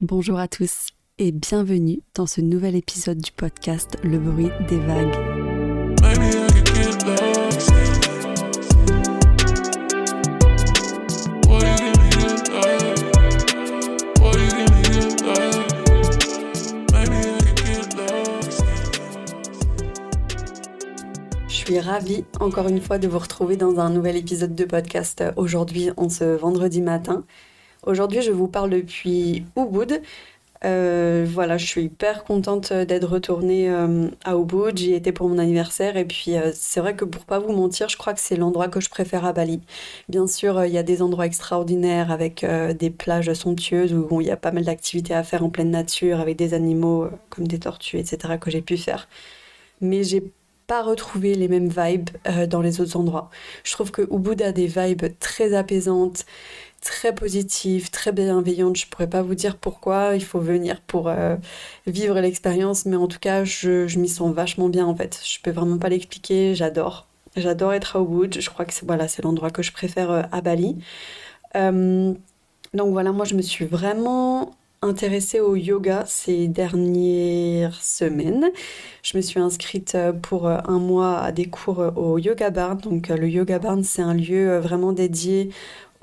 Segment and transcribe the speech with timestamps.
[0.00, 0.88] Bonjour à tous
[1.18, 5.14] et bienvenue dans ce nouvel épisode du podcast Le bruit des vagues.
[21.46, 25.22] Je suis ravie encore une fois de vous retrouver dans un nouvel épisode de podcast
[25.36, 27.24] aujourd'hui en ce vendredi matin.
[27.86, 30.00] Aujourd'hui, je vous parle depuis Ubud.
[30.64, 34.78] Euh, voilà, je suis hyper contente d'être retournée euh, à Ubud.
[34.78, 37.90] J'y étais pour mon anniversaire et puis euh, c'est vrai que pour pas vous mentir,
[37.90, 39.60] je crois que c'est l'endroit que je préfère à Bali.
[40.08, 42.46] Bien sûr, il y a des endroits extraordinaires avec
[42.78, 46.20] des plages somptueuses où il y a pas mal d'activités à faire en pleine nature
[46.20, 48.38] avec des animaux comme des tortues, etc.
[48.40, 49.08] que j'ai pu faire.
[49.82, 50.22] Mais j'ai
[50.66, 52.08] pas retrouvé les mêmes vibes
[52.48, 53.28] dans les autres endroits.
[53.64, 56.24] Je trouve que Ubud a des vibes très apaisantes
[56.84, 58.76] très positive, très bienveillante.
[58.76, 61.34] Je pourrais pas vous dire pourquoi, il faut venir pour euh,
[61.86, 65.20] vivre l'expérience, mais en tout cas, je, m'y sens vachement bien en fait.
[65.24, 67.08] Je peux vraiment pas l'expliquer, j'adore.
[67.36, 70.40] J'adore être à Ubud, je crois que c'est voilà, l'endroit que je préfère euh, à
[70.40, 70.76] Bali.
[71.56, 72.12] Euh,
[72.74, 78.50] donc voilà, moi je me suis vraiment intéressée au yoga ces dernières semaines.
[79.02, 82.76] Je me suis inscrite pour un mois à des cours au Yoga Barn.
[82.78, 85.48] Donc le Yoga Barn, c'est un lieu vraiment dédié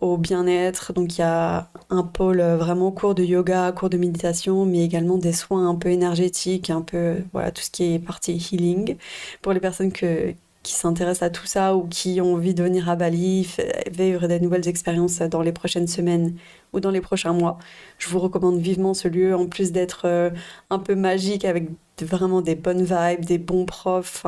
[0.02, 0.94] au bien-être.
[0.94, 5.18] Donc il y a un pôle vraiment cours de yoga, cours de méditation, mais également
[5.18, 8.98] des soins un peu énergétiques, un peu voilà tout ce qui est partie healing
[9.42, 12.90] pour les personnes que, qui s'intéressent à tout ça ou qui ont envie de venir
[12.90, 13.48] à Bali,
[13.92, 16.36] vivre des nouvelles expériences dans les prochaines semaines
[16.74, 17.58] ou dans les prochains mois.
[17.98, 20.30] Je vous recommande vivement ce lieu, en plus d'être euh,
[20.70, 21.70] un peu magique avec
[22.02, 24.26] vraiment des bonnes vibes, des bons profs.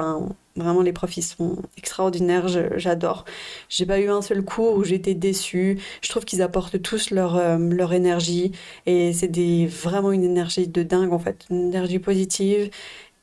[0.56, 2.48] Vraiment, les profs, ils sont extraordinaires.
[2.78, 3.26] J'adore.
[3.70, 5.80] J'ai pas eu un seul cours où j'étais déçue.
[6.02, 8.52] Je trouve qu'ils apportent tous leur, euh, leur énergie.
[8.86, 11.46] Et c'est des, vraiment une énergie de dingue, en fait.
[11.50, 12.70] Une énergie positive.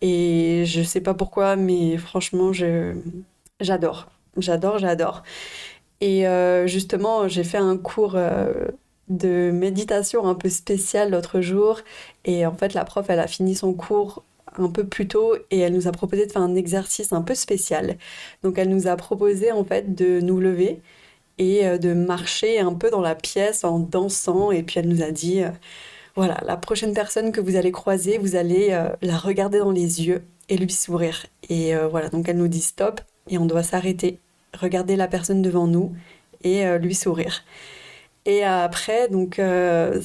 [0.00, 2.52] Et je sais pas pourquoi, mais franchement,
[3.60, 4.08] j'adore.
[4.36, 5.22] J'adore, j'adore.
[6.00, 8.16] Et euh, justement, j'ai fait un cours
[9.10, 11.80] de méditation un peu spécial l'autre jour.
[12.24, 14.24] Et en fait, la prof, elle a fini son cours
[14.60, 17.34] un peu plus tôt et elle nous a proposé de faire un exercice un peu
[17.34, 17.96] spécial.
[18.42, 20.80] Donc elle nous a proposé en fait de nous lever
[21.38, 25.02] et euh, de marcher un peu dans la pièce en dansant et puis elle nous
[25.02, 25.50] a dit euh,
[26.14, 30.06] voilà, la prochaine personne que vous allez croiser, vous allez euh, la regarder dans les
[30.06, 31.26] yeux et lui sourire.
[31.48, 34.18] Et voilà, donc elle nous dit stop et on doit s'arrêter,
[34.52, 35.92] regarder la personne devant nous
[36.42, 37.42] et lui sourire.
[38.26, 40.00] Et après, donc, euh,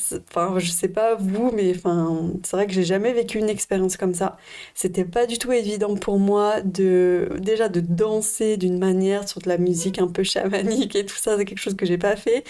[0.58, 4.14] je sais pas vous, mais enfin, c'est vrai que j'ai jamais vécu une expérience comme
[4.14, 4.38] ça.
[4.74, 9.50] C'était pas du tout évident pour moi de, déjà, de danser d'une manière sur de
[9.50, 11.38] la musique un peu chamanique et tout ça.
[11.38, 12.46] C'est quelque chose que j'ai pas fait.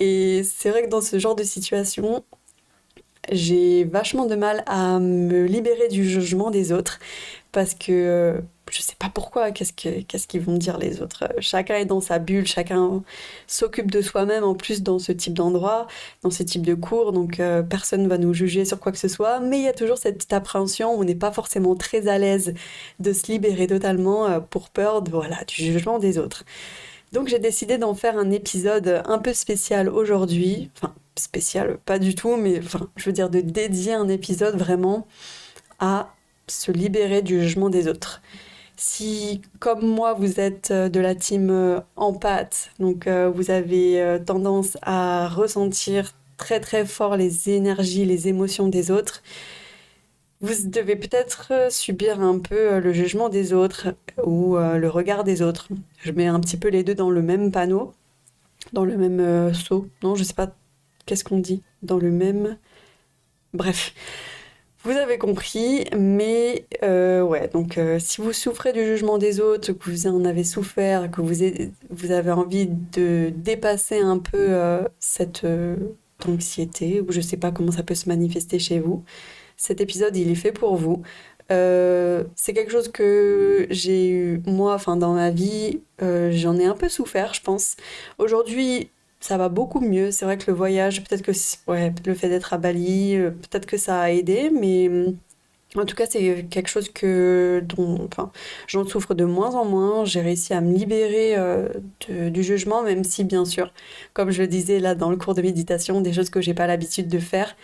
[0.00, 2.24] Et c'est vrai que dans ce genre de situation,
[3.30, 6.98] j'ai vachement de mal à me libérer du jugement des autres
[7.52, 9.72] parce que je sais pas pourquoi, qu'est-ce
[10.26, 11.24] qu'ils vont dire les autres?
[11.40, 13.02] Chacun est dans sa bulle, chacun
[13.46, 15.86] s'occupe de soi-même en plus dans ce type d'endroit,
[16.22, 18.98] dans ce type de cours, donc euh, personne ne va nous juger sur quoi que
[18.98, 22.08] ce soit, mais il y a toujours cette petite appréhension on n'est pas forcément très
[22.08, 22.54] à l'aise
[22.98, 26.44] de se libérer totalement euh, pour peur de, voilà, du jugement des autres.
[27.12, 30.70] Donc j'ai décidé d'en faire un épisode un peu spécial aujourd'hui,
[31.20, 32.60] spécial pas du tout, mais
[32.96, 35.06] je veux dire de dédier un épisode vraiment
[35.78, 36.12] à
[36.46, 38.20] se libérer du jugement des autres.
[38.82, 43.50] Si, comme moi, vous êtes euh, de la team euh, en pâte, donc euh, vous
[43.50, 49.22] avez tendance à ressentir très très fort les énergies, les émotions des autres,
[50.40, 53.88] vous devez peut-être subir un peu le jugement des autres
[54.24, 55.68] ou le regard des autres.
[55.98, 57.92] Je mets un petit peu les deux dans le même panneau,
[58.72, 59.86] dans le même seau.
[60.02, 60.50] Non, je sais pas
[61.06, 61.62] qu'est-ce qu'on dit.
[61.82, 62.56] Dans le même.
[63.54, 63.94] Bref.
[64.82, 69.74] Vous avez compris, mais euh, ouais, donc euh, si vous souffrez du jugement des autres,
[69.74, 75.46] que vous en avez souffert, que vous, avez envie de dépasser un peu euh, cette
[76.26, 79.04] anxiété, ou je sais pas comment ça peut se manifester chez vous,
[79.58, 81.02] cet épisode il est fait pour vous.
[81.50, 86.88] c'est quelque chose que j'ai eu moi, enfin dans ma vie, j'en ai un peu
[86.88, 87.76] souffert, je pense.
[88.16, 88.88] Aujourd'hui,
[89.20, 90.10] ça va beaucoup mieux.
[90.10, 91.32] C'est vrai que le voyage, peut-être que
[91.70, 94.90] ouais, le fait d'être à Bali, euh, peut-être que ça a aidé, mais
[95.76, 98.32] en tout cas, c'est quelque chose que dont, enfin,
[98.66, 100.04] j'en souffre de moins en moins.
[100.04, 101.68] J'ai réussi à me libérer euh,
[102.08, 103.72] du jugement, même si, bien sûr,
[104.14, 106.66] comme je le disais là dans le cours de méditation, des choses que j'ai pas
[106.66, 107.56] l'habitude de faire,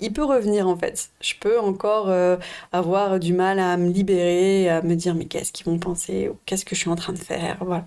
[0.00, 1.10] il peut revenir en fait.
[1.20, 2.36] Je peux encore euh,
[2.72, 6.36] avoir du mal à me libérer, à me dire mais qu'est-ce qu'ils vont penser ou
[6.46, 7.86] qu'est-ce que je suis en train de faire, voilà.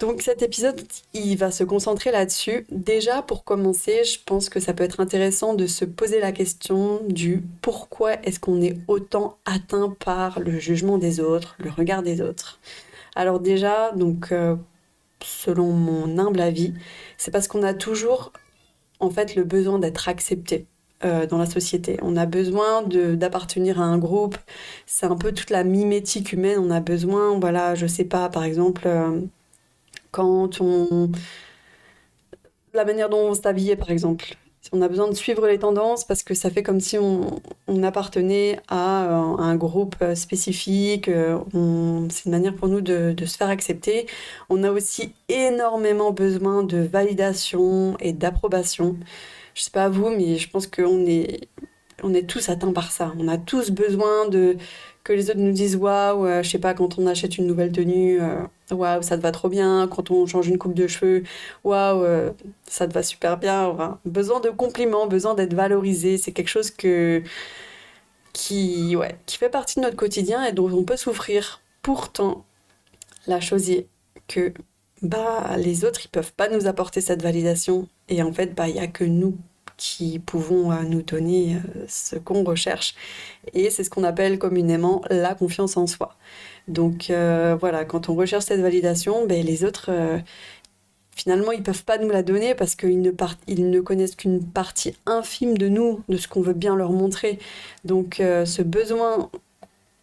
[0.00, 0.80] Donc cet épisode,
[1.12, 2.66] il va se concentrer là-dessus.
[2.70, 7.02] Déjà, pour commencer, je pense que ça peut être intéressant de se poser la question
[7.06, 12.22] du pourquoi est-ce qu'on est autant atteint par le jugement des autres, le regard des
[12.22, 12.60] autres.
[13.14, 14.56] Alors déjà, donc euh,
[15.22, 16.72] selon mon humble avis,
[17.18, 18.32] c'est parce qu'on a toujours
[19.00, 20.66] en fait le besoin d'être accepté.
[21.02, 21.96] Euh, dans la société.
[22.02, 24.36] On a besoin d'appartenir à un groupe.
[24.84, 26.58] C'est un peu toute la mimétique humaine.
[26.58, 29.22] On a besoin, voilà, je sais pas, par exemple, euh,
[30.10, 31.10] quand on...
[32.72, 34.36] La manière dont on s'habillait, par exemple.
[34.72, 37.40] On a besoin de suivre les tendances parce que ça fait comme si on,
[37.82, 41.06] appartenait à euh, un groupe spécifique.
[41.06, 44.06] C'est une manière pour nous de, se faire accepter.
[44.48, 48.96] On a aussi énormément besoin de validation et d'approbation
[49.54, 51.48] je sais pas vous, mais je pense qu'on est,
[52.02, 53.12] on est tous atteints par ça.
[53.18, 54.56] On a tous besoin de
[55.04, 57.72] que les autres nous disent waouh, euh, je sais pas, quand on achète une nouvelle
[57.72, 59.88] tenue, euh, waouh, ça te va trop bien.
[59.88, 61.22] Quand on change une coupe de cheveux,
[61.64, 62.30] waouh, euh,
[62.66, 63.98] ça te va super bien.
[64.04, 66.18] besoin de compliments, besoin d'être valorisé.
[66.18, 67.22] C'est quelque chose que,
[68.32, 68.96] qui,
[69.28, 71.60] fait partie de notre quotidien et dont on peut souffrir.
[71.82, 72.44] Pourtant,
[73.26, 73.86] la chose est
[74.28, 74.52] que
[75.02, 77.88] bah, les autres, ils peuvent pas nous apporter cette validation.
[78.08, 79.36] Et en fait, bah, il y a que nous
[79.80, 82.94] qui pouvons euh, nous donner euh, ce qu'on recherche.
[83.54, 86.16] Et c'est ce qu'on appelle communément la confiance en soi.
[86.68, 89.90] Donc euh, voilà, quand on recherche cette validation, ben, les autres,
[91.16, 93.10] finalement, ils peuvent pas nous la donner parce qu'ils ne,
[93.48, 97.38] ils ne connaissent qu'une partie infime de nous, de ce qu'on veut bien leur montrer.
[97.84, 99.30] Donc ce besoin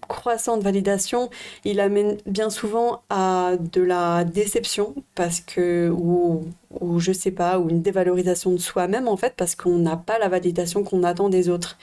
[0.08, 1.30] croissant de validation,
[1.66, 6.46] il amène bien souvent à de la déception parce que ou,
[6.80, 10.20] ou je sais pas ou une dévalorisation de soi-même en fait parce qu'on n'a pas
[10.20, 11.78] la validation qu'on attend des autres.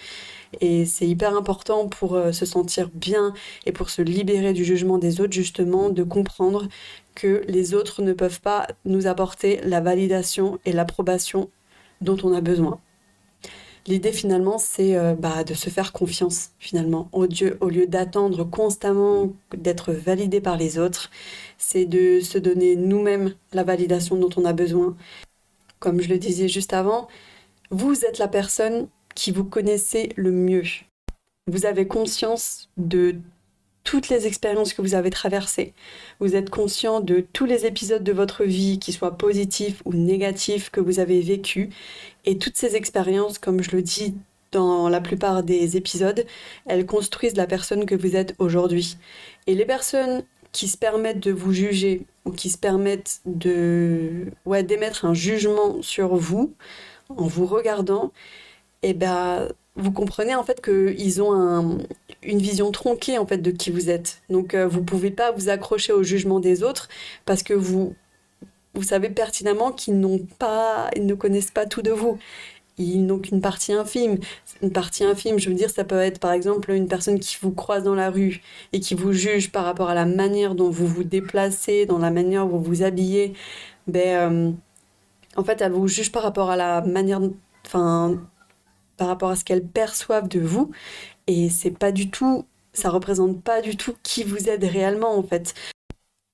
[0.61, 3.35] Et c'est hyper important pour euh, se sentir bien
[3.67, 6.69] et pour se libérer du jugement des autres, justement, de comprendre
[7.15, 11.51] que les autres ne peuvent pas nous apporter la validation et l'approbation
[12.01, 12.81] dont on a besoin.
[13.87, 18.45] L'idée finalement, c'est euh, bah, de se faire confiance finalement au Dieu, au lieu d'attendre
[18.45, 21.11] constamment d'être validé par les autres.
[21.59, 24.97] C'est de se donner nous-mêmes la validation dont on a besoin.
[25.81, 27.09] Comme je le disais juste avant,
[27.71, 30.65] vous êtes la personne qui vous connaissez le mieux.
[31.47, 33.17] Vous avez conscience de
[33.85, 35.75] toutes les expériences que vous avez traversées.
[36.19, 40.71] Vous êtes conscient de tous les épisodes de votre vie, qu'ils soient positifs ou négatifs,
[40.71, 41.71] que vous avez vécu.
[42.25, 44.15] Et toutes ces expériences, comme je le dis
[44.53, 46.25] dans la plupart des épisodes,
[46.67, 48.97] elles construisent la personne que vous êtes aujourd'hui.
[49.47, 54.63] Et les personnes qui se permettent de vous juger ou qui se permettent de ouais,
[54.63, 56.55] d'émettre un jugement sur vous
[57.11, 58.13] en vous regardant,
[58.83, 61.79] eh ben vous comprenez en fait qu'ils ont
[62.23, 64.23] une vision tronquée en fait de qui vous êtes.
[64.31, 66.89] Donc euh, vous pouvez pas vous accrocher au jugement des autres
[67.27, 67.95] parce que vous
[68.75, 72.19] vous savez pertinemment qu'ils n'ont pas ils ne connaissent pas tout de vous.
[72.77, 74.19] Ils n'ont qu'une partie infime.
[74.63, 77.53] Une partie infime, je veux dire, ça peut être par exemple une personne qui vous
[77.53, 78.43] croise dans la rue
[78.73, 82.11] et qui vous juge par rapport à la manière dont vous vous déplacez, dans la
[82.11, 83.35] manière dont vous vous habillez.
[83.87, 84.53] Ben, euh,
[85.37, 87.21] en fait, elle vous juge par rapport à la manière,
[87.67, 88.19] enfin,
[88.97, 90.71] par rapport à ce qu'elles perçoivent de vous.
[91.27, 95.23] Et c'est pas du tout, ça représente pas du tout qui vous êtes réellement en
[95.23, 95.55] fait.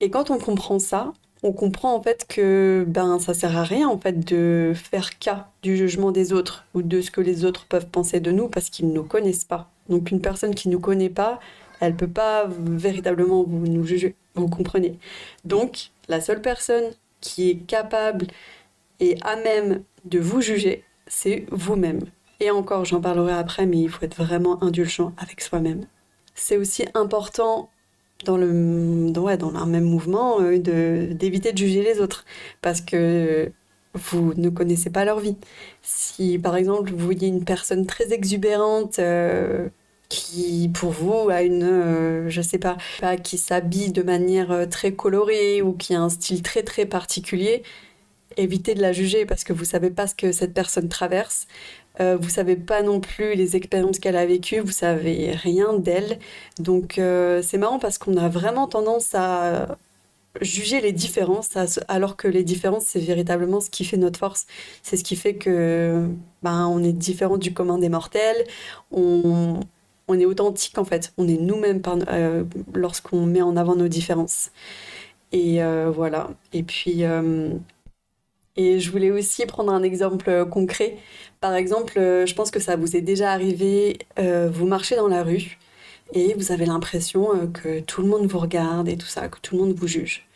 [0.01, 1.13] Et quand on comprend ça,
[1.43, 5.49] on comprend en fait que ben ça sert à rien en fait de faire cas
[5.63, 8.71] du jugement des autres ou de ce que les autres peuvent penser de nous parce
[8.71, 9.71] qu'ils ne nous connaissent pas.
[9.89, 11.41] Donc une personne qui ne nous connaît pas,
[11.81, 14.15] elle peut pas véritablement vous nous juger.
[14.35, 14.99] Vous comprenez?
[15.45, 16.85] Donc la seule personne
[17.21, 18.27] qui est capable
[19.01, 22.01] et à même de vous juger, c'est vous-même.
[22.41, 25.87] Et encore, j'en parlerai après, mais il faut être vraiment indulgent avec soi-même.
[26.35, 27.69] C'est aussi important
[28.25, 32.25] dans le, dans, dans un même mouvement euh, de, d'éviter de juger les autres
[32.63, 33.53] parce que
[33.95, 35.37] vous ne connaissez pas leur vie.
[35.83, 39.69] Si par exemple vous voyez une personne très exubérante euh,
[40.09, 42.77] qui pour vous a une, euh, je sais pas,
[43.23, 47.63] qui s'habille de manière très colorée ou qui a un style très très particulier,
[48.37, 51.47] évitez de la juger parce que vous savez pas ce que cette personne traverse.
[51.99, 56.19] Euh, vous savez pas non plus les expériences qu'elle a vécues, vous savez rien d'elle.
[56.59, 59.77] Donc euh, c'est marrant parce qu'on a vraiment tendance à
[60.41, 61.51] juger les différences,
[61.89, 64.47] alors que les différences c'est véritablement ce qui fait notre force.
[64.83, 66.09] C'est ce qui fait que
[66.43, 68.45] ben, on est différent du commun des mortels.
[68.93, 69.61] On,
[70.09, 71.13] on est authentique en fait.
[71.19, 71.83] On est nous-mêmes
[72.13, 72.45] euh,
[72.75, 74.51] lorsqu'on met en avant nos différences.
[75.33, 75.61] Et
[75.95, 76.31] voilà.
[76.53, 77.05] Et puis
[78.61, 80.99] et je voulais aussi prendre un exemple euh, concret.
[81.41, 85.09] Par exemple, euh, je pense que ça vous est déjà arrivé, euh, vous marchez dans
[85.09, 85.59] la rue
[86.13, 89.57] et vous avez l'impression que tout le monde vous regarde et tout ça, que tout
[89.57, 90.27] le monde vous juge.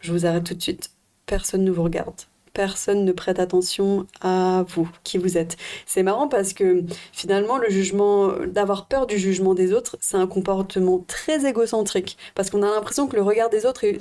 [0.00, 0.90] je vous arrête tout de suite.
[1.26, 2.14] Personne ne vous regarde
[2.52, 5.56] personne ne prête attention à vous, qui vous êtes.
[5.86, 10.26] C'est marrant parce que finalement, le jugement, d'avoir peur du jugement des autres, c'est un
[10.26, 12.18] comportement très égocentrique.
[12.34, 14.00] Parce qu'on a l'impression que le regard des autres est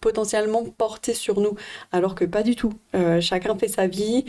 [0.00, 1.56] potentiellement porté sur nous,
[1.92, 2.72] alors que pas du tout.
[2.94, 4.24] Euh, chacun fait sa vie,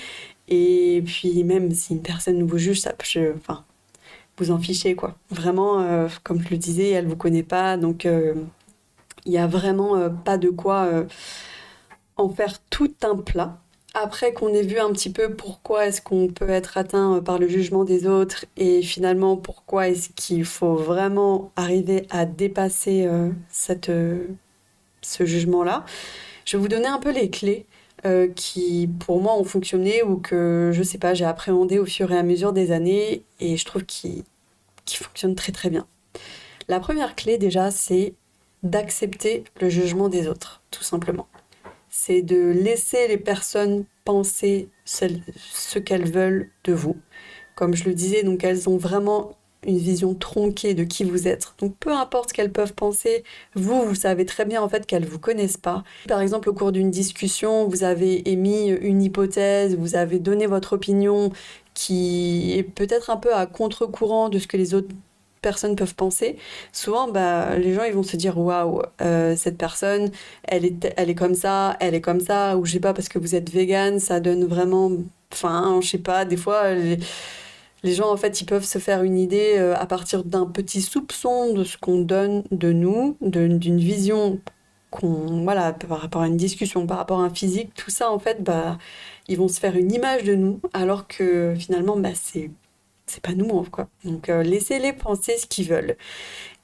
[0.47, 2.93] et puis même si une personne vous juge, ça.
[3.35, 3.63] Enfin,
[4.38, 5.15] vous en fichez, quoi.
[5.29, 8.35] Vraiment, euh, comme je le disais, elle vous connaît pas, donc euh,
[9.25, 10.89] il n'y a vraiment pas de quoi
[12.17, 13.57] en faire tout un plat.
[13.93, 17.47] Après qu'on ait vu un petit peu pourquoi est-ce qu'on peut être atteint par le
[17.47, 23.09] jugement des autres et finalement pourquoi est-ce qu'il faut vraiment arriver à dépasser
[23.49, 23.91] cette,
[25.01, 25.85] ce jugement-là,
[26.45, 27.65] je vais vous donner un peu les clés
[28.33, 32.17] qui pour moi ont fonctionné ou que je sais pas j'ai appréhendé au fur et
[32.17, 34.23] à mesure des années et je trouve qu'ils
[34.85, 35.85] qui fonctionnent très très bien.
[36.69, 38.13] La première clé déjà c'est
[38.63, 41.27] d'accepter le jugement des autres tout simplement
[41.89, 46.97] c'est de laisser les personnes penser ce qu'elles veulent de vous.
[47.55, 51.53] Comme je le disais, donc elles ont vraiment une vision tronquée de qui vous êtes.
[51.59, 53.23] Donc peu importe ce qu'elles peuvent penser,
[53.55, 55.83] vous, vous savez très bien en fait qu'elles vous connaissent pas.
[56.07, 60.73] Par exemple, au cours d'une discussion, vous avez émis une hypothèse, vous avez donné votre
[60.73, 61.31] opinion
[61.73, 64.93] qui est peut-être un peu à contre-courant de ce que les autres
[65.41, 66.35] personnes peuvent penser,
[66.73, 70.11] souvent bah, les gens ils vont se dire waouh, euh, cette personne
[70.43, 73.07] elle est, elle est comme ça, elle est comme ça, ou je sais pas parce
[73.07, 74.91] que vous êtes vegan, ça donne vraiment.
[75.31, 76.73] Enfin, je sais pas, des fois
[77.83, 80.81] les, gens en fait ils peuvent se faire une idée euh, à partir d'un petit
[80.81, 84.39] soupçon de ce qu'on donne de nous, d'une vision
[84.91, 85.43] qu'on.
[85.43, 88.43] Voilà, par rapport à une discussion, par rapport à un physique, tout ça en fait,
[88.43, 88.77] bah
[89.27, 92.51] ils vont se faire une image de nous alors que finalement bah, c'est
[93.09, 93.88] c'est pas nous, quoi.
[94.03, 95.95] Donc euh, laissez-les penser ce qu'ils veulent.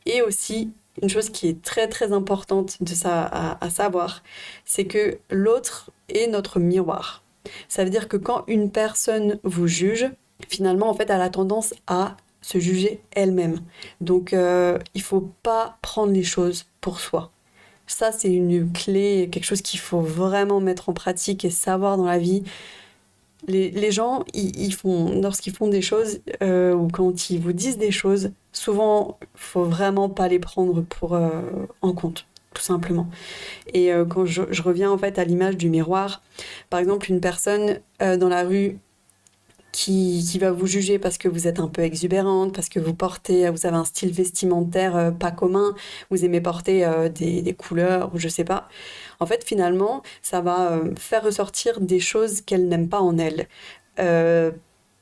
[0.06, 3.26] Et aussi, une chose qui est très très importante de ça
[3.60, 4.24] à, savoir,
[4.64, 7.24] c'est que l'autre est notre miroir.
[7.68, 10.10] Ça veut dire que quand une personne vous juge,
[10.48, 13.60] finalement, en fait, elle a tendance à se juger elle-même.
[14.02, 17.32] Donc, euh, il faut pas prendre les choses pour soi.
[17.88, 22.06] Ça, c'est une clé, quelque chose qu'il faut vraiment mettre en pratique et savoir dans
[22.06, 22.44] la vie
[23.48, 27.92] les, gens, ils, font, lorsqu'ils font des choses euh, ou quand ils vous disent des
[27.92, 31.30] choses, souvent, faut vraiment pas les prendre pour euh,
[31.82, 33.08] en compte, tout simplement.
[33.74, 36.22] Et euh, quand je, reviens en fait à l'image du miroir,
[36.70, 38.78] par exemple, une personne dans la rue
[39.76, 43.50] qui, va vous juger parce que vous êtes un peu exubérante, parce que vous portez,
[43.50, 45.76] vous avez un style vestimentaire euh, pas commun,
[46.10, 48.70] vous aimez porter euh, des, couleurs ou je sais pas.
[49.20, 53.48] En fait, finalement, ça va euh, faire ressortir des choses qu'elle n'aime pas en elle.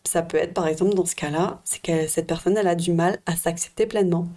[0.05, 2.91] ça peut être, par exemple, dans ce cas-là, c'est que cette personne, elle a du
[2.91, 4.27] mal à s'accepter pleinement.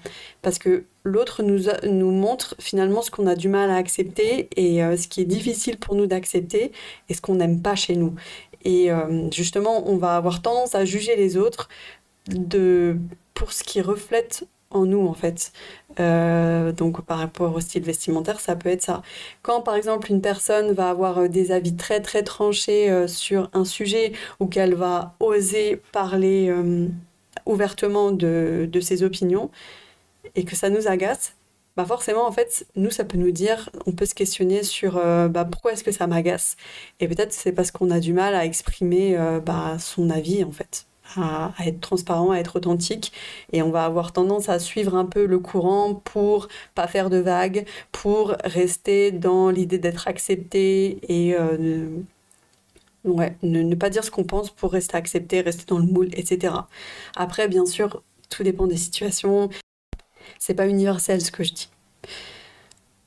[0.42, 4.78] Parce que l'autre nous, nous montre finalement ce qu'on a du mal à accepter et
[4.96, 6.72] ce qui est difficile pour nous d'accepter
[7.08, 8.14] et ce qu'on n'aime pas chez nous.
[8.66, 11.68] Et euh, justement, on va avoir tendance à juger les autres
[13.34, 15.52] pour ce qui reflète en nous, en fait.
[16.00, 19.02] Euh, donc, par rapport au style vestimentaire, ça peut être ça.
[19.42, 23.64] Quand, par exemple, une personne va avoir euh, des avis très, très tranchés sur un
[23.64, 26.52] sujet ou qu'elle va oser parler
[27.46, 29.48] ouvertement de ses opinions
[30.34, 31.35] et que ça nous agace,
[31.76, 35.28] bah forcément, en fait, nous, ça peut nous dire, on peut se questionner sur euh,
[35.28, 36.56] bah, pourquoi est-ce que ça m'agace.
[37.00, 40.52] Et peut-être c'est parce qu'on a du mal à exprimer euh, bah, son avis, en
[40.52, 43.12] fait, à, être transparent, à être authentique.
[43.52, 47.18] Et on va avoir tendance à suivre un peu le courant pour pas faire de
[47.18, 51.88] vagues, pour rester dans l'idée d'être accepté et euh,
[53.04, 56.54] ouais, ne, pas dire ce qu'on pense pour rester accepté, rester dans le moule, etc.
[57.16, 59.50] Après, bien sûr, tout dépend des situations.
[60.38, 61.68] C'est pas universel ce que je dis.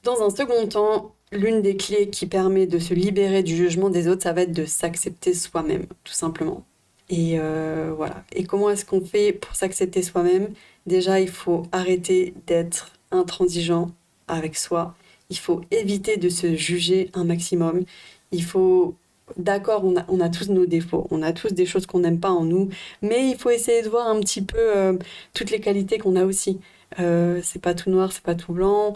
[0.03, 4.07] Dans un second temps, l'une des clés qui permet de se libérer du jugement des
[4.07, 6.63] autres, ça va être de s'accepter soi-même, tout simplement.
[7.09, 8.23] Et euh, voilà.
[8.33, 10.49] Et comment est-ce qu'on fait pour s'accepter soi-même?
[10.85, 13.91] Déjà, il faut arrêter d'être intransigeant
[14.27, 14.95] avec soi.
[15.29, 17.83] Il faut éviter de se juger un maximum.
[18.31, 18.95] Il faut
[19.37, 22.45] D'accord, on a, tous nos défauts, on a tous des choses qu'on n'aime pas en
[22.45, 22.69] nous,
[23.01, 24.93] mais il faut essayer de voir un petit peu euh,
[25.33, 26.59] toutes les qualités qu'on a aussi.
[26.99, 28.93] Euh, c'est pas tout noir, c'est pas tout blanc.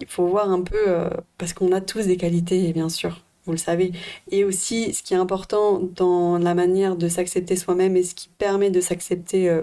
[0.00, 3.52] Il faut voir un peu, euh, parce qu'on a tous des qualités, bien sûr, vous
[3.52, 3.92] le savez.
[4.30, 8.28] Et aussi, ce qui est important dans la manière de s'accepter soi-même et ce qui
[8.28, 9.62] permet de s'accepter euh,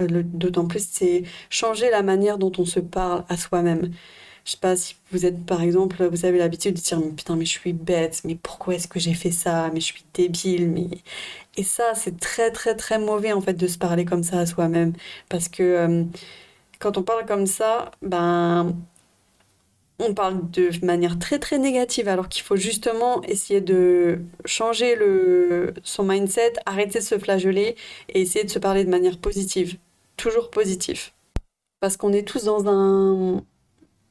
[0.00, 3.90] d'autant plus, c'est changer la manière dont on se parle à soi-même.
[4.44, 7.44] Je sais pas si vous êtes, par exemple, vous avez l'habitude de dire putain, mais
[7.44, 10.88] je suis bête, mais pourquoi est-ce que j'ai fait ça, mais je suis débile, mais.
[11.56, 14.46] Et ça, c'est très, très, très mauvais en fait de se parler comme ça à
[14.46, 14.94] soi-même.
[15.28, 16.06] Parce que
[16.80, 18.74] quand on parle comme ça, ben,
[20.00, 25.74] on parle de manière très très négative alors qu'il faut justement essayer de changer le,
[25.84, 27.76] son mindset, arrêter de se flageller
[28.08, 29.78] et essayer de se parler de manière positive,
[30.16, 31.14] toujours positif.
[31.80, 33.44] Parce qu'on est tous dans un,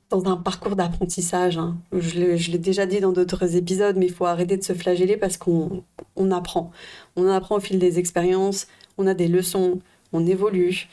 [0.09, 1.57] dans un parcours d'apprentissage.
[1.57, 1.77] Hein.
[1.91, 5.37] Je l'ai déjà dit dans d'autres épisodes, mais il faut arrêter de se flageller parce
[5.37, 5.83] qu'on
[6.15, 6.71] on apprend.
[7.15, 8.67] On apprend au fil des expériences,
[8.99, 9.79] on a des leçons,
[10.13, 10.87] on évolue.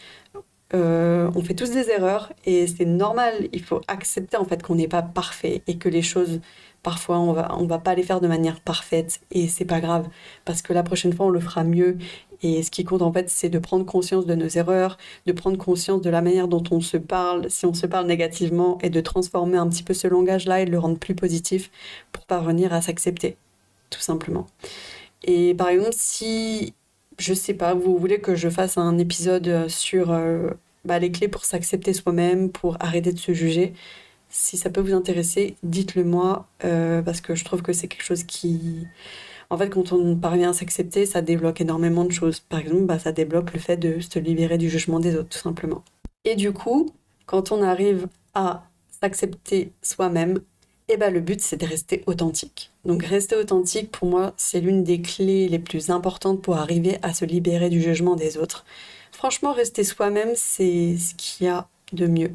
[0.74, 3.48] Euh, on fait tous des erreurs et c'est normal.
[3.52, 6.40] Il faut accepter en fait qu'on n'est pas parfait et que les choses,
[6.82, 10.08] parfois, on va, on va pas les faire de manière parfaite et c'est pas grave
[10.44, 11.98] parce que la prochaine fois, on le fera mieux.
[12.42, 15.56] Et ce qui compte en fait, c'est de prendre conscience de nos erreurs, de prendre
[15.56, 19.00] conscience de la manière dont on se parle, si on se parle négativement, et de
[19.00, 21.70] transformer un petit peu ce langage-là et de le rendre plus positif
[22.12, 23.36] pour parvenir à s'accepter,
[23.90, 24.46] tout simplement.
[25.24, 26.74] Et par exemple, si
[27.18, 30.50] je sais pas, vous voulez que je fasse un épisode sur euh,
[30.84, 33.74] bah, les clés pour s'accepter soi-même, pour arrêter de se juger?
[34.28, 38.04] Si ça peut vous intéresser, dites-le moi, euh, parce que je trouve que c'est quelque
[38.04, 38.86] chose qui...
[39.48, 42.40] En fait, quand on parvient à s'accepter, ça débloque énormément de choses.
[42.40, 45.38] Par exemple, bah, ça débloque le fait de se libérer du jugement des autres, tout
[45.38, 45.84] simplement.
[46.24, 46.90] Et du coup,
[47.26, 48.64] quand on arrive à
[49.00, 50.40] s'accepter soi-même,
[50.88, 52.70] eh ben, le but, c'est de rester authentique.
[52.84, 57.12] Donc rester authentique, pour moi, c'est l'une des clés les plus importantes pour arriver à
[57.12, 58.64] se libérer du jugement des autres.
[59.10, 62.30] Franchement, rester soi-même, c'est ce qu'il y a de mieux.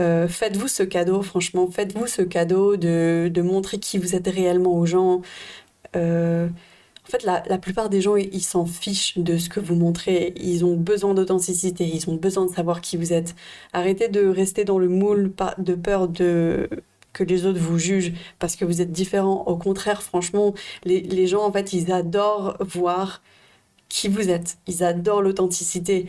[0.00, 4.86] Euh, faites-vous ce cadeau, franchement, faites-vous ce cadeau de, montrer qui vous êtes réellement aux
[4.86, 5.22] gens.
[5.96, 6.46] Euh,
[7.06, 10.34] en fait, la, la, plupart des gens, ils s'en fichent de ce que vous montrez.
[10.36, 13.34] Ils ont besoin d'authenticité, ils ont besoin de savoir qui vous êtes.
[13.72, 16.68] Arrêtez de rester dans le moule de peur de
[17.12, 19.44] que les autres vous jugent parce que vous êtes différent.
[19.46, 23.22] Au contraire, franchement, les, gens, en fait, ils adorent voir
[23.88, 24.58] qui vous êtes.
[24.66, 26.06] Ils adorent l'authenticité.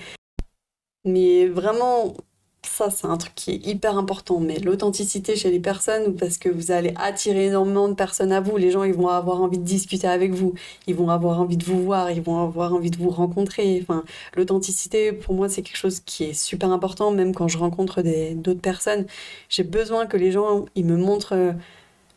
[1.05, 2.15] Mais vraiment,
[2.63, 4.39] ça, c'est un truc qui est hyper important.
[4.39, 8.57] Mais l'authenticité chez les personnes, parce que vous allez attirer énormément de personnes à vous.
[8.57, 10.53] Les gens, ils vont avoir envie de discuter avec vous.
[10.87, 12.11] Ils vont avoir envie de vous voir.
[12.11, 13.79] Ils vont avoir envie de vous rencontrer.
[13.81, 14.03] Enfin,
[14.35, 17.11] l'authenticité, pour moi, c'est quelque chose qui est super important.
[17.11, 18.01] Même quand je rencontre
[18.35, 19.05] d'autres personnes,
[19.49, 21.53] j'ai besoin que les gens, ils me montrent euh,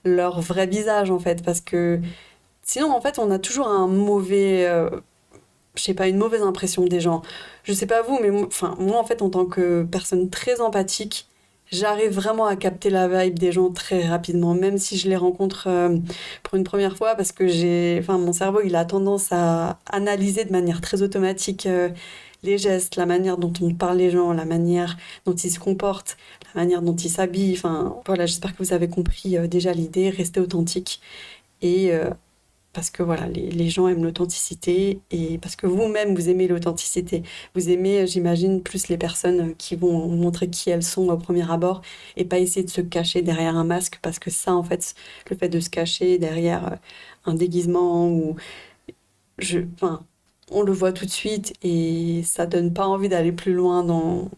[0.04, 1.44] leur vrai visage, en fait.
[1.44, 2.00] Parce que
[2.62, 4.66] sinon, en fait, on a toujours un mauvais...
[4.66, 4.90] Euh,
[5.74, 7.22] je sais pas, une mauvaise impression des gens.
[7.64, 11.26] Je sais pas vous, mais enfin, moi, en fait, en tant que personne très empathique,
[11.72, 15.68] j'arrive vraiment à capter la vibe des gens très rapidement, même si je les rencontre
[15.68, 15.96] euh,
[16.42, 20.44] pour une première fois, parce que j'ai, enfin, mon cerveau, il a tendance à analyser
[20.44, 21.88] de manière très automatique euh,
[22.42, 26.16] les gestes, la manière dont on parle les gens, la manière dont ils se comportent,
[26.54, 27.54] la manière dont ils s'habillent.
[27.56, 31.00] Enfin, voilà, j'espère que vous avez compris euh, déjà l'idée, rester authentique
[31.62, 31.92] et
[32.72, 37.22] parce que voilà, les, gens aiment l'authenticité et parce que vous-même, vous aimez l'authenticité.
[37.54, 41.82] Vous aimez, j'imagine, plus les personnes qui vont montrer qui elles sont au premier abord
[42.16, 44.94] et pas essayer de se cacher derrière un masque parce que ça, en fait,
[45.30, 46.76] le fait de se cacher derrière euh,
[47.26, 48.36] un déguisement ou...
[49.38, 50.04] Je, enfin,
[50.50, 54.30] on le voit tout de suite et ça donne pas envie d'aller plus loin dans,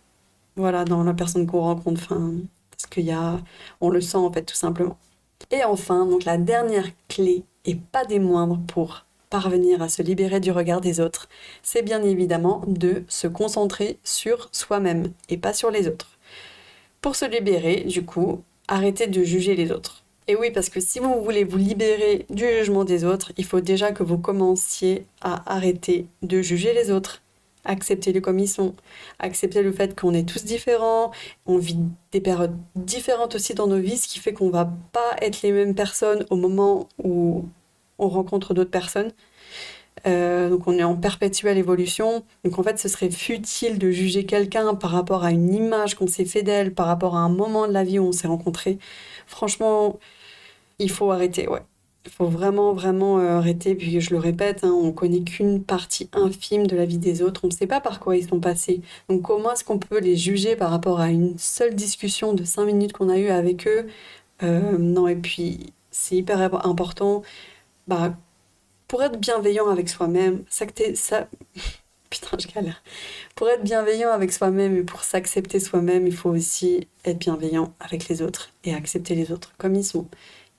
[0.57, 2.03] voilà, dans la personne qu'on rencontre.
[2.03, 2.33] Enfin,
[2.71, 3.07] parce qu'il
[3.91, 4.99] le sent, en fait, tout simplement.
[5.51, 10.39] Et enfin, donc la dernière clé et pas des moindres pour parvenir à se libérer
[10.39, 11.29] du regard des autres,
[11.63, 16.19] c'est bien évidemment de se concentrer sur soi-même et pas sur les autres.
[17.01, 20.05] Pour se libérer, du coup, arrêtez de juger les autres.
[20.29, 23.61] Et oui, parce que si vous voulez vous libérer du jugement des autres, il faut
[23.61, 27.21] déjà que vous commenciez à arrêter de juger les autres
[27.65, 28.75] accepter-les comme ils sont,
[29.19, 31.11] accepter le fait qu'on est tous différents,
[31.47, 31.79] on vit
[32.13, 35.53] des périodes différentes aussi dans nos vies, ce qui fait qu'on va pas être les
[35.53, 37.45] mêmes personnes au moment où
[37.99, 39.13] on rencontre d'autres personnes.
[40.07, 42.25] Euh, donc on est en perpétuelle évolution.
[42.45, 46.07] Donc en fait, ce serait futile de juger quelqu'un par rapport à une image qu'on
[46.07, 48.79] s'est fait d'elle, par rapport à un moment de la vie où on s'est rencontrés.
[49.27, 49.99] Franchement,
[50.79, 51.63] il faut arrêter, ouais.
[52.07, 53.75] Il faut vraiment, vraiment euh, arrêter.
[53.75, 57.43] Puis je le répète, hein, on connaît qu'une partie infime de la vie des autres.
[57.45, 58.83] On ne sait pas par quoi ils sont passés.
[59.09, 62.67] Donc comment est-ce qu'on peut les juger par rapport à une seule discussion de cinq
[62.67, 63.87] minutes qu'on a eue avec eux?
[64.43, 67.23] Euh, Non, et puis c'est hyper important.
[67.89, 68.15] Bah,
[68.89, 70.67] pour être bienveillant avec soi-même, ça...
[72.11, 72.83] Putain, je galère.
[73.35, 78.09] Pour être bienveillant avec soi-même et pour s'accepter soi-même, il faut aussi être bienveillant avec
[78.09, 80.07] les autres et accepter les autres comme ils sont.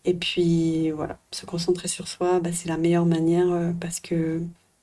[0.06, 4.39] Et puis voilà, se concentrer sur soi, bah, c'est la meilleure manière euh, parce que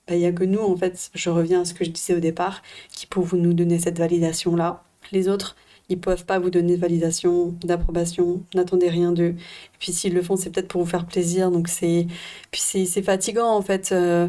[0.09, 2.15] bah, il n'y a que nous, en fait, je reviens à ce que je disais
[2.15, 4.83] au départ, qui peuvent nous donner cette validation-là.
[5.13, 5.57] Les autres,
[5.89, 9.35] ils peuvent pas vous donner de validation, d'approbation, n'attendez rien d'eux.
[9.37, 11.51] Et puis s'ils le font, c'est peut-être pour vous faire plaisir.
[11.53, 12.07] Donc c'est,
[12.51, 14.29] puis c'est, fatigant en fait euh,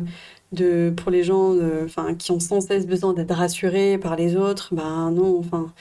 [0.52, 4.76] de pour les gens, enfin qui ont sans cesse besoin d'être rassurés par les autres.
[4.76, 5.74] Ben non, enfin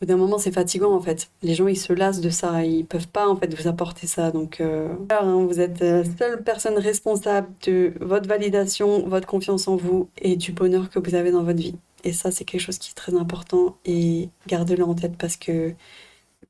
[0.00, 1.30] bout d'un moment, c'est fatigant en fait.
[1.42, 4.30] Les gens, ils se lassent de ça, ils peuvent pas en fait vous apporter ça.
[4.30, 9.76] Donc, euh, hein, vous êtes la seule personne responsable de votre validation, votre confiance en
[9.76, 11.76] vous et du bonheur que vous avez dans votre vie.
[12.04, 15.74] Et ça, c'est quelque chose qui est très important et gardez-le en tête parce que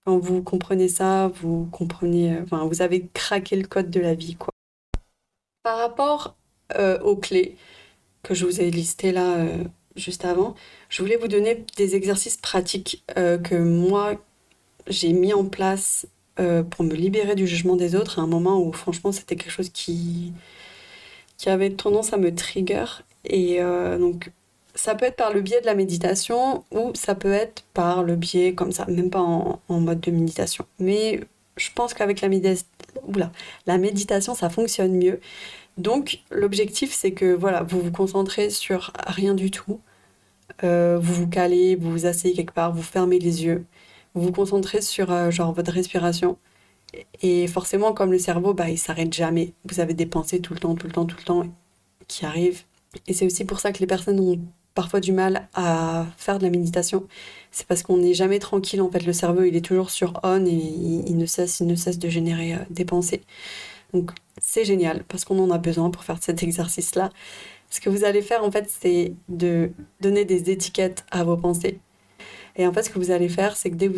[0.04, 4.14] quand vous comprenez ça, vous comprenez, euh, enfin, vous avez craqué le code de la
[4.14, 4.50] vie, quoi.
[5.62, 6.36] Par rapport
[6.78, 7.56] euh, aux clés
[8.22, 9.36] que je vous ai listées là
[9.98, 10.54] juste avant,
[10.88, 14.14] je voulais vous donner des exercices pratiques euh, que moi
[14.86, 16.06] j'ai mis en place
[16.40, 19.50] euh, pour me libérer du jugement des autres à un moment où franchement c'était quelque
[19.50, 20.32] chose qui,
[21.46, 22.84] avait tendance à me trigger.
[23.24, 24.32] Et euh, donc
[24.74, 28.16] ça peut être par le biais de la méditation ou ça peut être par le
[28.16, 30.66] biais comme ça, même pas en, en mode de méditation.
[30.78, 31.20] Mais
[31.56, 32.28] je pense qu'avec la,
[33.66, 35.20] la méditation ça fonctionne mieux.
[35.78, 39.80] Donc l'objectif c'est que voilà, vous vous concentrez sur rien du tout
[40.64, 43.64] euh, vous vous calez, vous vous asseyez quelque part, vous fermez les yeux,
[44.14, 46.38] vous vous concentrez sur euh, genre votre respiration.
[47.22, 49.52] Et forcément, comme le cerveau, bah, il s'arrête jamais.
[49.64, 51.44] Vous avez des pensées tout le temps, tout le temps, tout le temps
[52.08, 52.62] qui arrivent.
[53.06, 54.40] Et c'est aussi pour ça que les personnes ont
[54.74, 57.06] parfois du mal à faire de la méditation.
[57.50, 58.80] C'est parce qu'on n'est jamais tranquille.
[58.80, 61.74] En fait, le cerveau, il est toujours sur on et il, ne cesse, il ne
[61.74, 63.22] cesse de générer euh, des pensées.
[63.92, 67.10] Donc, c'est génial parce qu'on en a besoin pour faire cet exercice-là.
[67.70, 71.80] Ce que vous allez faire, en fait, c'est de donner des étiquettes à vos pensées.
[72.56, 73.88] Et en fait, ce que vous allez faire, c'est que dès,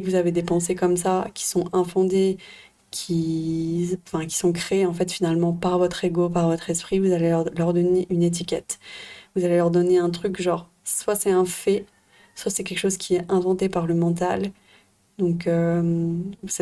[0.00, 2.38] que vous avez des pensées comme ça, qui sont infondées,
[2.90, 7.12] qui, enfin, qui sont créées, en fait, finalement, par votre ego, par votre esprit, vous
[7.12, 8.78] allez leur, leur donner une étiquette.
[9.36, 11.86] Vous allez leur donner un truc genre, soit c'est un fait,
[12.34, 14.52] soit c'est quelque chose qui est inventé par le mental.
[15.18, 16.12] Donc, euh,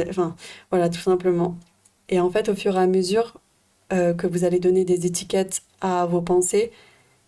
[0.09, 0.37] enfin,
[0.71, 1.57] voilà, tout simplement.
[2.09, 3.41] Et en fait, au fur et à mesure,
[3.93, 6.71] euh, que vous allez donner des étiquettes à vos pensées,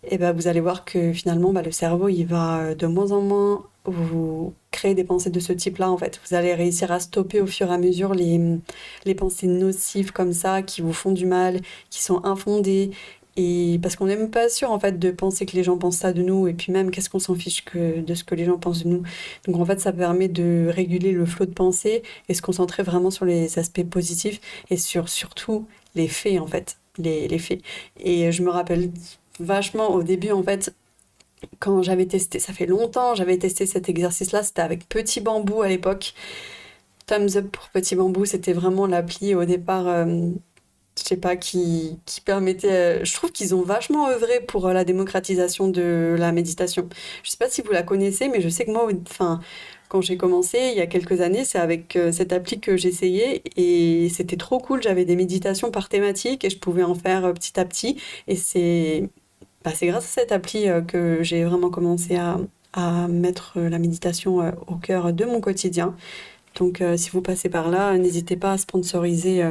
[0.09, 3.13] et ben vous allez voir que finalement bah, le cerveau il va euh, de moins
[3.13, 6.21] en moins vous créer des pensées de ce type-là en fait.
[6.29, 8.41] Vous allez réussir à stopper au fur et à mesure les,
[9.05, 12.91] les pensées nocives comme ça qui vous font du mal, qui sont infondées
[13.37, 15.99] et parce qu'on n'est même pas sûr en fait de penser que les gens pensent
[15.99, 18.59] ça de nous et puis même qu'est-ce qu'on s'en fiche de ce que les gens
[18.59, 19.03] pensent de nous?
[19.47, 23.11] Donc en fait ça permet de réguler le flot de pensée et se concentrer vraiment
[23.11, 27.61] sur les aspects positifs et sur surtout les faits en fait, les, les faits.
[27.99, 28.91] Et je me rappelle
[29.39, 30.75] vachement au début en fait
[31.59, 35.69] quand j'avais testé, ça fait longtemps, j'avais testé cet exercice-là, c'était avec Petit Bambou à
[35.69, 36.15] l'époque.
[37.07, 40.29] Thumbs up pour Petit Bambou, c'était vraiment l'appli au départ, euh,
[40.99, 43.01] je sais pas, qui, qui permettait.
[43.01, 46.89] Euh, je trouve qu'ils ont vachement œuvré pour euh, la démocratisation de la méditation.
[47.23, 49.41] Je sais pas si vous la connaissez, mais je sais que moi, enfin,
[49.91, 53.43] quand j'ai commencé il y a quelques années, c'est avec euh, cette appli que j'essayais
[53.57, 54.83] et c'était trop cool.
[54.83, 58.01] J'avais des méditations par thématique et je pouvais en faire euh, petit à petit.
[58.29, 59.11] Et c'est
[59.65, 62.39] bah, grâce à cette appli euh, que j'ai vraiment commencé à,
[62.73, 65.97] à mettre la méditation au cœur de mon quotidien.
[66.57, 69.43] Donc si vous passez par là, n'hésitez pas à sponsoriser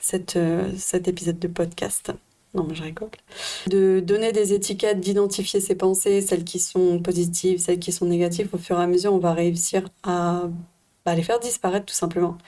[0.00, 0.38] cette,
[0.76, 2.12] cet épisode de podcast.
[2.56, 3.10] Non, mais je rigole.
[3.66, 8.48] De donner des étiquettes, d'identifier ses pensées, celles qui sont positives, celles qui sont négatives,
[8.52, 10.44] au fur et à mesure, on va réussir à
[11.04, 12.38] bah, les faire disparaître tout simplement.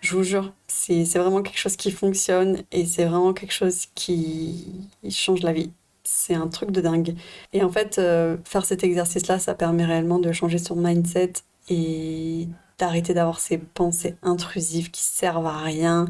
[0.00, 4.66] Je vous jure, c'est vraiment quelque chose qui fonctionne et c'est vraiment quelque chose qui
[5.10, 5.70] change la vie.
[6.02, 7.14] C'est un truc de dingue.
[7.52, 11.34] Et en fait, euh, faire cet exercice-là, ça permet réellement de changer son mindset
[11.68, 16.06] et d'arrêter d'avoir ces pensées intrusives qui servent à rien,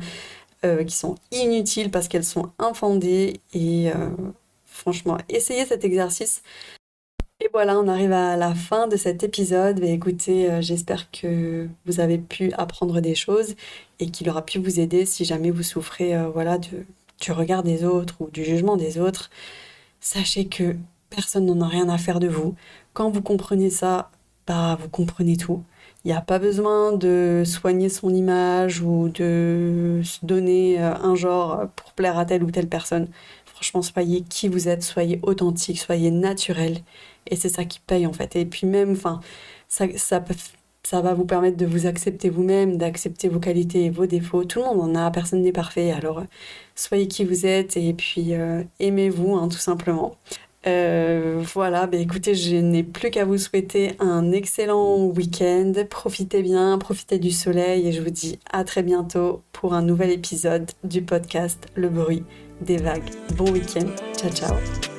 [0.64, 3.40] euh, qui sont inutiles parce qu'elles sont infondées.
[3.52, 4.10] Et euh,
[4.64, 6.42] franchement, essayez cet exercice.
[7.40, 9.80] Et voilà, on arrive à la fin de cet épisode.
[9.80, 13.56] Mais écoutez, euh, j'espère que vous avez pu apprendre des choses
[13.98, 16.86] et qu'il aura pu vous aider si jamais vous souffrez voilà, de,
[17.20, 19.30] du regard des autres ou du jugement des autres.
[20.00, 20.76] Sachez que
[21.10, 22.54] personne n'en a rien à faire de vous.
[22.92, 24.10] Quand vous comprenez ça,
[24.46, 25.62] bah, vous comprenez tout.
[26.04, 31.14] Il n'y a pas besoin de soigner son image ou de se donner euh, un
[31.14, 33.08] genre pour plaire à telle ou telle personne.
[33.46, 36.78] Franchement, soyez qui vous êtes, soyez authentique, soyez naturel.
[37.28, 38.34] Et c'est ça qui paye en fait.
[38.36, 39.20] Et puis même, enfin,
[39.68, 44.44] ça, ça, va vous permettre de vous accepter vous-même, d'accepter vos qualités et vos défauts.
[44.44, 45.92] Tout le monde en a, personne n'est parfait.
[45.92, 46.24] Alors,
[46.74, 50.16] soyez qui vous êtes et puis euh, aimez-vous, hein, tout simplement.
[50.66, 55.72] Euh, voilà, bah écoutez, je n'ai plus qu'à vous souhaiter un excellent week-end.
[55.90, 60.10] Profitez bien, profitez du soleil et je vous dis à très bientôt pour un nouvel
[60.10, 62.24] épisode du podcast Le bruit
[62.60, 63.10] des vagues.
[63.36, 64.91] Bon week-end, ciao ciao.